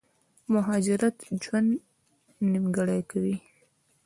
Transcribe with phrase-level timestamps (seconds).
[0.53, 1.69] مهاجرت ژوند
[2.51, 3.35] نيمګړی کوي